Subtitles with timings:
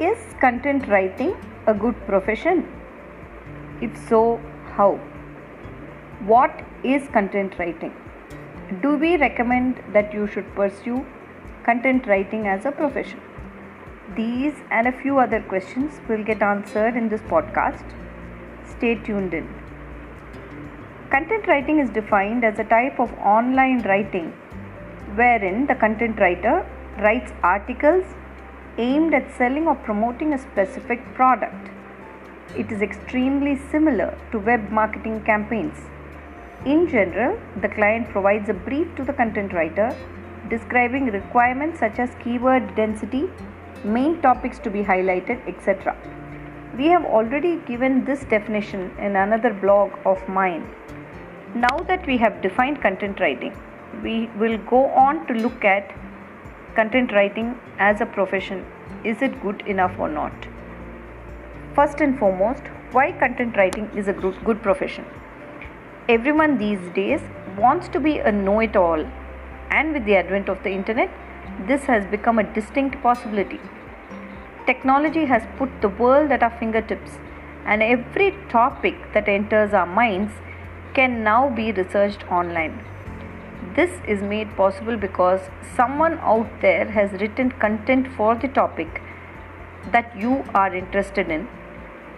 [0.00, 2.64] Is content writing a good profession?
[3.82, 4.40] If so,
[4.76, 4.92] how?
[6.24, 7.92] What is content writing?
[8.80, 11.04] Do we recommend that you should pursue
[11.64, 13.20] content writing as a profession?
[14.14, 17.82] These and a few other questions will get answered in this podcast.
[18.76, 19.52] Stay tuned in.
[21.10, 24.30] Content writing is defined as a type of online writing
[25.16, 26.64] wherein the content writer
[26.98, 28.04] writes articles
[28.78, 31.70] aimed at selling or promoting a specific product.
[32.56, 35.76] It is extremely similar to web marketing campaigns.
[36.64, 39.94] In general, the client provides a brief to the content writer
[40.48, 43.28] describing requirements such as keyword density,
[43.84, 45.96] main topics to be highlighted, etc.
[46.76, 50.68] We have already given this definition in another blog of mine.
[51.54, 53.56] Now that we have defined content writing,
[54.02, 55.92] we will go on to look at
[56.78, 57.46] content writing
[57.84, 58.58] as a profession
[59.10, 60.46] is it good enough or not?
[61.74, 65.04] First and foremost why content writing is a good profession?
[66.08, 67.20] Everyone these days
[67.58, 69.04] wants to be a know it all
[69.70, 71.10] and with the advent of the internet
[71.66, 73.60] this has become a distinct possibility.
[74.66, 77.18] Technology has put the world at our fingertips
[77.66, 80.32] and every topic that enters our minds
[80.94, 82.78] can now be researched online
[83.76, 85.40] this is made possible because
[85.76, 89.00] someone out there has written content for the topic
[89.92, 91.48] that you are interested in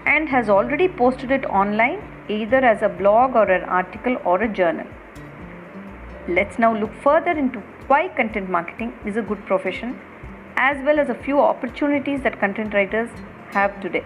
[0.06, 4.48] and has already posted it online either as a blog or an article or a
[4.48, 4.86] journal.
[6.28, 9.98] Let's now look further into why content marketing is a good profession
[10.56, 13.08] as well as a few opportunities that content writers
[13.52, 14.04] have today.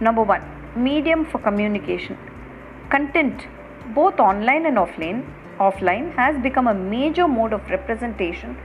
[0.00, 2.16] Number 1 Medium for communication.
[2.90, 3.46] Content,
[3.94, 5.24] both online and offline,
[5.58, 8.56] offline has become a major mode of representation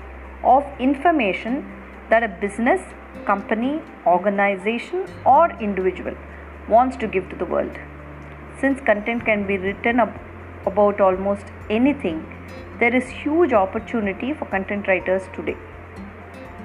[0.44, 1.66] of information
[2.10, 2.82] that a business,
[3.26, 6.16] company, organization, or individual
[6.68, 7.78] wants to give to the world.
[8.60, 10.20] Since content can be written ab-
[10.66, 12.26] about almost anything,
[12.80, 15.58] there is huge opportunity for content writers today.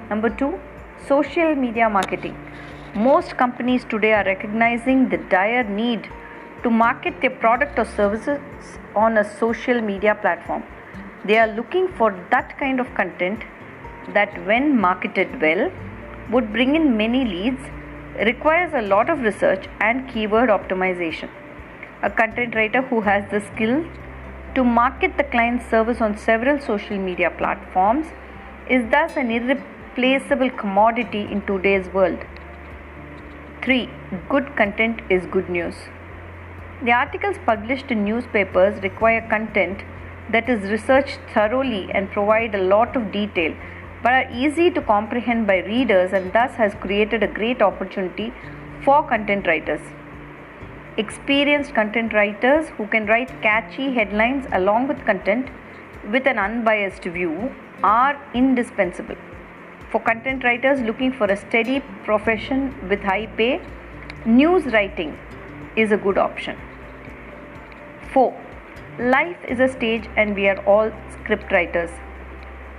[0.09, 0.59] Number two,
[1.07, 2.37] social media marketing.
[2.95, 6.09] Most companies today are recognizing the dire need
[6.63, 8.39] to market their product or services
[8.95, 10.63] on a social media platform.
[11.25, 13.43] They are looking for that kind of content
[14.13, 15.71] that, when marketed well,
[16.31, 17.61] would bring in many leads,
[18.25, 21.29] requires a lot of research and keyword optimization.
[22.01, 23.85] A content writer who has the skill
[24.55, 28.07] to market the client's service on several social media platforms
[28.69, 32.19] is thus an irreplaceable commodity in today's world.
[33.63, 33.89] 3.
[34.29, 35.75] Good content is good news.
[36.81, 39.81] The articles published in newspapers require content
[40.31, 43.53] that is researched thoroughly and provide a lot of detail
[44.01, 48.33] but are easy to comprehend by readers and thus has created a great opportunity
[48.85, 49.81] for content writers.
[50.95, 55.49] Experienced content writers who can write catchy headlines along with content
[56.09, 57.53] with an unbiased view
[57.83, 59.17] are indispensable.
[59.91, 63.59] For content writers looking for a steady profession with high pay,
[64.25, 65.19] news writing
[65.75, 66.57] is a good option.
[68.13, 68.33] 4.
[68.99, 71.91] Life is a stage and we are all script writers.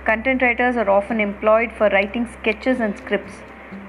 [0.05, 3.35] Content writers are often employed for writing sketches and scripts.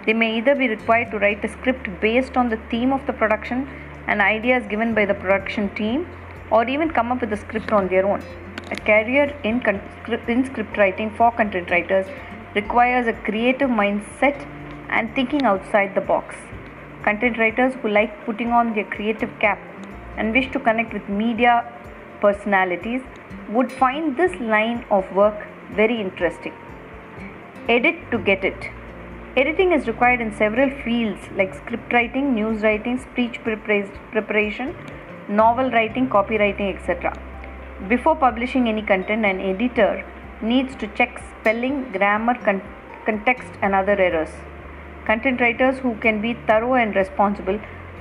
[0.06, 3.12] They may either be required to write a script based on the theme of the
[3.12, 3.68] production
[4.06, 6.06] and ideas given by the production team
[6.52, 8.22] or even come up with a script on their own.
[8.70, 9.82] A career in, con-
[10.28, 12.06] in script writing for content writers
[12.54, 14.46] requires a creative mindset
[14.90, 16.36] and thinking outside the box.
[17.02, 19.58] Content writers who like putting on their creative cap
[20.16, 21.54] and wish to connect with media
[22.20, 23.02] personalities
[23.48, 26.54] would find this line of work very interesting.
[27.68, 28.70] Edit to get it.
[29.36, 34.74] Editing is required in several fields like script writing, news writing, speech preparation,
[35.28, 37.16] novel writing, copywriting, etc.
[37.88, 40.04] Before publishing any content, an editor
[40.42, 42.62] needs to check spelling, grammar, con-
[43.06, 44.28] context, and other errors.
[45.06, 47.58] Content writers who can be thorough and responsible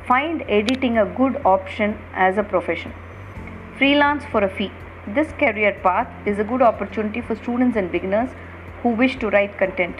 [0.07, 2.93] find editing a good option as a profession.
[3.77, 4.71] Freelance for a fee.
[5.07, 8.29] This career path is a good opportunity for students and beginners
[8.81, 9.95] who wish to write content.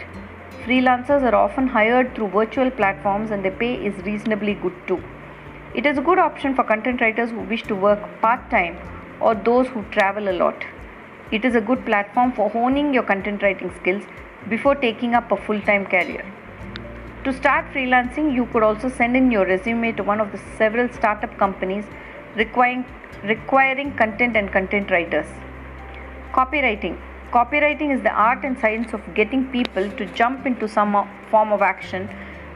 [0.64, 5.02] Freelancers are often hired through virtual platforms and the pay is reasonably good too.
[5.74, 8.76] It is a good option for content writers who wish to work part time
[9.20, 10.64] or those who travel a lot.
[11.30, 14.02] It is a good platform for honing your content writing skills
[14.48, 16.24] before taking up a full time career.
[17.24, 20.88] To start freelancing, you could also send in your resume to one of the several
[20.92, 21.84] startup companies
[22.34, 22.84] requiring,
[23.22, 25.26] requiring content and content writers.
[26.32, 26.98] Copywriting.
[27.30, 31.62] Copywriting is the art and science of getting people to jump into some form of
[31.62, 32.10] action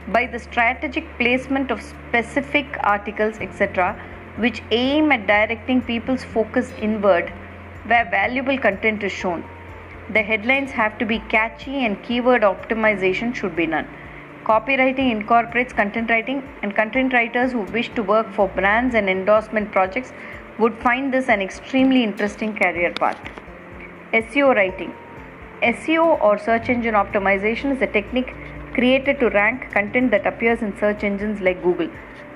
[0.09, 3.95] by the strategic placement of specific articles, etc.,
[4.35, 7.31] which aim at directing people's focus inward
[7.85, 9.45] where valuable content is shown.
[10.09, 13.87] The headlines have to be catchy and keyword optimization should be done.
[14.47, 19.73] Copywriting incorporates content writing, and content writers who wish to work for brands and endorsement
[19.73, 20.13] projects
[20.57, 23.19] would find this an extremely interesting career path.
[24.13, 24.93] SEO writing
[25.61, 28.33] SEO or search engine optimization is a technique
[28.73, 31.89] created to rank content that appears in search engines like Google.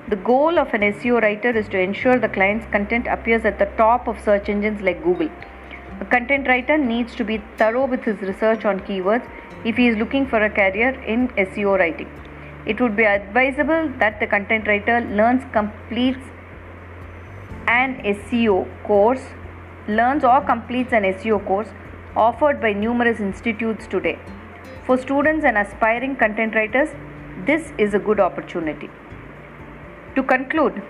[0.08, 3.70] The goal of an SEO writer is to ensure the client's content appears at the
[3.78, 5.30] top of search engines like Google.
[6.02, 9.26] A content writer needs to be thorough with his research on keywords
[9.64, 12.08] if he is looking for a career in SEO writing.
[12.66, 16.24] It would be advisable that the content writer learns, completes
[17.68, 19.22] an SEO course,
[19.86, 21.68] learns or completes an SEO course
[22.16, 24.18] offered by numerous institutes today.
[24.86, 26.88] For students and aspiring content writers,
[27.46, 28.90] this is a good opportunity.
[30.16, 30.82] To conclude,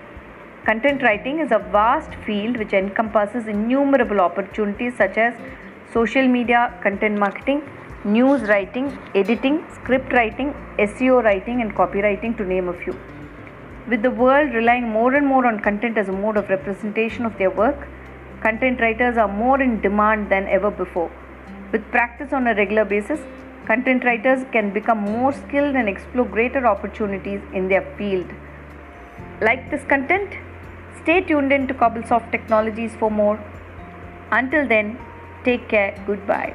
[0.65, 5.33] content writing is a vast field which encompasses innumerable opportunities such as
[5.93, 7.61] social media, content marketing,
[8.05, 12.97] news writing, editing, script writing, SEO writing, and copywriting, to name a few.
[13.89, 17.37] With the world relying more and more on content as a mode of representation of
[17.37, 17.87] their work,
[18.41, 21.11] content writers are more in demand than ever before.
[21.73, 23.19] With practice on a regular basis,
[23.65, 28.31] content writers can become more skilled and explore greater opportunities in their field.
[29.41, 30.33] Like this content?
[31.03, 33.37] Stay tuned in to Cobblesoft Technologies for more.
[34.31, 34.97] Until then,
[35.43, 36.01] take care.
[36.07, 36.53] Goodbye.